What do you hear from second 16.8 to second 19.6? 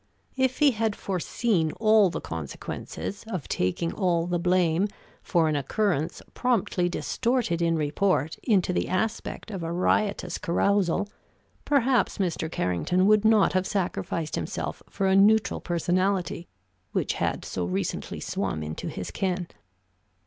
which had so recently swum into his ken.